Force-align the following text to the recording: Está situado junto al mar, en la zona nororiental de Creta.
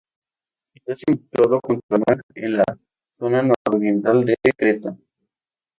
Está 0.73 0.95
situado 0.95 1.59
junto 1.63 1.83
al 1.93 2.01
mar, 2.09 2.25
en 2.33 2.57
la 2.57 2.63
zona 3.11 3.43
nororiental 3.43 4.25
de 4.25 4.35
Creta. 4.57 4.97